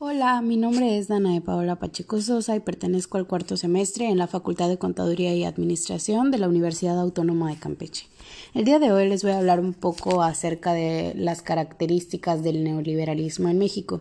[0.00, 4.26] Hola, mi nombre es Danae Paola Pacheco Sosa y pertenezco al cuarto semestre en la
[4.26, 8.08] Facultad de Contaduría y Administración de la Universidad Autónoma de Campeche.
[8.54, 12.64] El día de hoy les voy a hablar un poco acerca de las características del
[12.64, 14.00] neoliberalismo en México.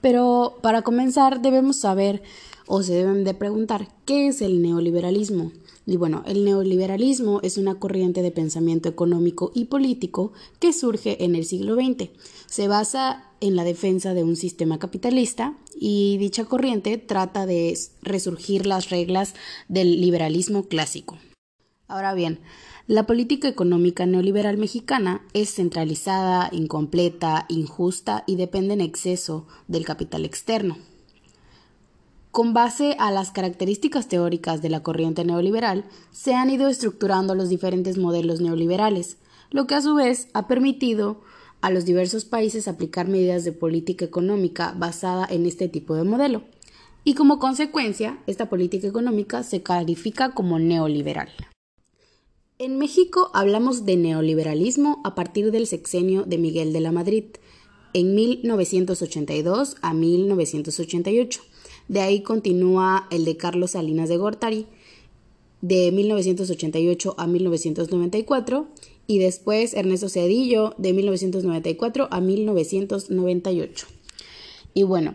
[0.00, 2.20] Pero para comenzar debemos saber
[2.68, 5.52] o se deben de preguntar qué es el neoliberalismo.
[5.86, 11.34] Y bueno, el neoliberalismo es una corriente de pensamiento económico y político que surge en
[11.34, 12.10] el siglo XX.
[12.46, 18.66] Se basa en la defensa de un sistema capitalista y dicha corriente trata de resurgir
[18.66, 19.34] las reglas
[19.68, 21.16] del liberalismo clásico.
[21.86, 22.40] Ahora bien,
[22.86, 30.26] la política económica neoliberal mexicana es centralizada, incompleta, injusta y depende en exceso del capital
[30.26, 30.76] externo.
[32.30, 37.48] Con base a las características teóricas de la corriente neoliberal, se han ido estructurando los
[37.48, 39.16] diferentes modelos neoliberales,
[39.50, 41.22] lo que a su vez ha permitido
[41.60, 46.42] a los diversos países aplicar medidas de política económica basada en este tipo de modelo.
[47.02, 51.30] Y como consecuencia, esta política económica se califica como neoliberal.
[52.58, 57.24] En México hablamos de neoliberalismo a partir del sexenio de Miguel de la Madrid,
[57.94, 61.40] en 1982 a 1988
[61.88, 64.66] de ahí continúa el de Carlos Salinas de Gortari,
[65.60, 68.68] de 1988 a 1994,
[69.06, 73.86] y después Ernesto Cedillo, de 1994 a 1998.
[74.74, 75.14] Y bueno,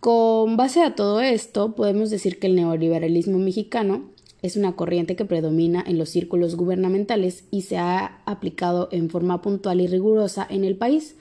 [0.00, 4.10] con base a todo esto, podemos decir que el neoliberalismo mexicano
[4.42, 9.42] es una corriente que predomina en los círculos gubernamentales y se ha aplicado en forma
[9.42, 11.16] puntual y rigurosa en el país.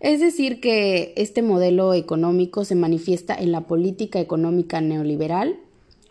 [0.00, 5.56] Es decir, que este modelo económico se manifiesta en la política económica neoliberal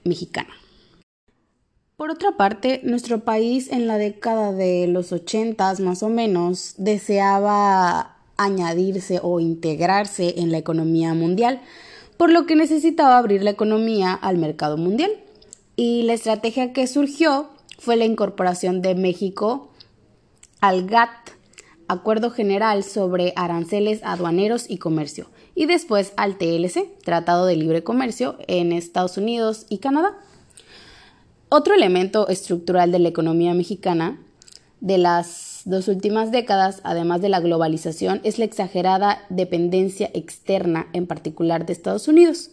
[0.04, 0.50] mexicana.
[1.98, 8.18] Por otra parte, nuestro país en la década de los ochentas más o menos deseaba
[8.38, 11.62] añadirse o integrarse en la economía mundial,
[12.18, 15.12] por lo que necesitaba abrir la economía al mercado mundial.
[15.76, 19.72] Y la estrategia que surgió fue la incorporación de México
[20.62, 21.32] al GATT,
[21.88, 28.38] Acuerdo General sobre Aranceles Aduaneros y Comercio, y después al TLC, Tratado de Libre Comercio
[28.48, 30.18] en Estados Unidos y Canadá.
[31.50, 34.20] Otro elemento estructural de la economía mexicana
[34.82, 41.06] de las dos últimas décadas, además de la globalización, es la exagerada dependencia externa, en
[41.06, 42.52] particular de Estados Unidos.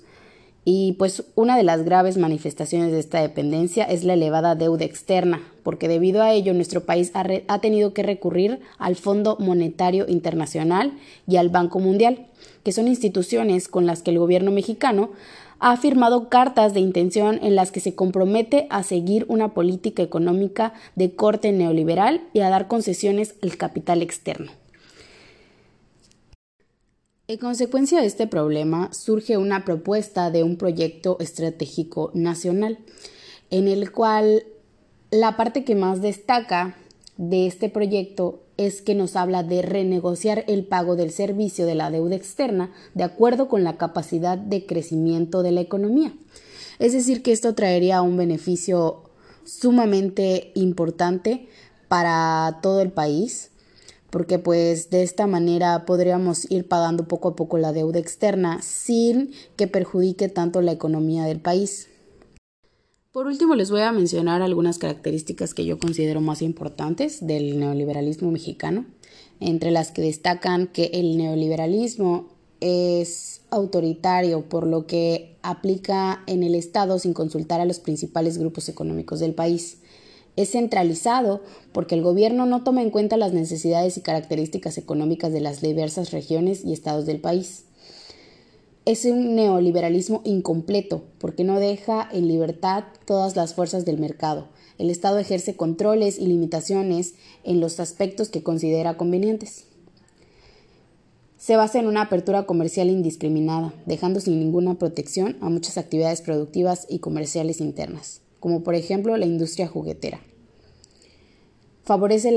[0.64, 5.42] Y pues una de las graves manifestaciones de esta dependencia es la elevada deuda externa,
[5.64, 10.92] porque debido a ello nuestro país ha, tenido que recurrir al Fondo Monetario Internacional
[11.26, 12.26] y al Banco Mundial,
[12.62, 15.10] que son instituciones con las que el gobierno mexicano
[15.58, 20.74] ha firmado cartas de intención en las que se compromete a seguir una política económica
[20.94, 24.61] de corte neoliberal y a dar concesiones al capital externo.
[27.32, 32.78] En consecuencia de este problema, surge una propuesta de un proyecto estratégico nacional,
[33.48, 34.44] en el cual
[35.10, 36.76] la parte que más destaca
[37.16, 41.90] de este proyecto es que nos habla de renegociar el pago del servicio de la
[41.90, 46.12] deuda externa de acuerdo con la capacidad de crecimiento de la economía.
[46.78, 49.04] Es decir, que esto traería un beneficio
[49.46, 51.48] sumamente importante
[51.88, 53.51] para todo el país,
[54.12, 59.32] porque pues de esta manera podríamos ir pagando poco a poco la deuda externa sin
[59.56, 61.88] que perjudique tanto la economía del país.
[63.10, 68.30] Por último, les voy a mencionar algunas características que yo considero más importantes del neoliberalismo
[68.30, 68.84] mexicano,
[69.40, 72.28] entre las que destacan que el neoliberalismo
[72.60, 78.68] es autoritario, por lo que aplica en el Estado sin consultar a los principales grupos
[78.68, 79.78] económicos del país
[80.36, 85.40] es centralizado porque el gobierno no toma en cuenta las necesidades y características económicas de
[85.40, 87.64] las diversas regiones y estados del país.
[88.84, 94.48] Es un neoliberalismo incompleto porque no deja en libertad todas las fuerzas del mercado.
[94.78, 97.14] El Estado ejerce controles y limitaciones
[97.44, 99.66] en los aspectos que considera convenientes.
[101.36, 106.86] Se basa en una apertura comercial indiscriminada, dejando sin ninguna protección a muchas actividades productivas
[106.88, 110.20] y comerciales internas como por ejemplo la industria juguetera.
[111.84, 112.34] Favorece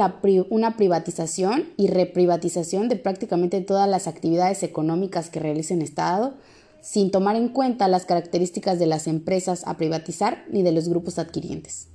[0.51, 6.35] una privatización y reprivatización de prácticamente todas las actividades económicas que realiza el Estado,
[6.79, 11.17] sin tomar en cuenta las características de las empresas a privatizar ni de los grupos
[11.17, 11.87] adquirientes.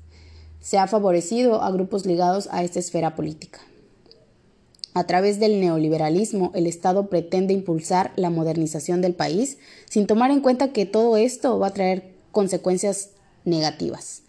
[0.59, 3.61] Se ha favorecido a grupos ligados a esta esfera política.
[4.93, 9.59] A través del neoliberalismo, el Estado pretende impulsar la modernización del país
[9.89, 13.11] sin tomar en cuenta que todo esto va a traer consecuencias
[13.45, 14.23] negativas.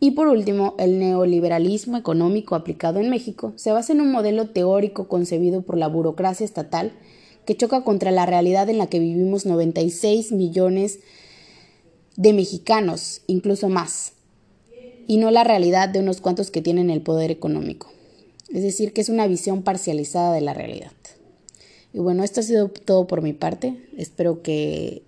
[0.00, 5.08] Y por último, el neoliberalismo económico aplicado en México se basa en un modelo teórico
[5.08, 6.92] concebido por la burocracia estatal
[7.46, 11.00] que choca contra la realidad en la que vivimos 96 millones
[12.16, 14.12] de mexicanos, incluso más,
[15.06, 17.90] y no la realidad de unos cuantos que tienen el poder económico.
[18.52, 20.92] Es decir, que es una visión parcializada de la realidad.
[21.92, 23.88] Y bueno, esto ha sido todo por mi parte.
[23.96, 25.02] Espero que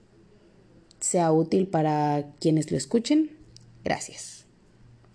[1.01, 3.36] sea útil para quienes lo escuchen.
[3.87, 4.46] Gracias.